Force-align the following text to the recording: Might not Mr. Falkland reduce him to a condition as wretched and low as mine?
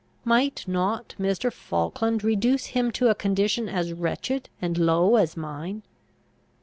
Might 0.25 0.67
not 0.67 1.13
Mr. 1.19 1.53
Falkland 1.53 2.23
reduce 2.23 2.65
him 2.73 2.89
to 2.93 3.09
a 3.09 3.13
condition 3.13 3.69
as 3.69 3.93
wretched 3.93 4.49
and 4.59 4.75
low 4.75 5.15
as 5.15 5.37
mine? 5.37 5.83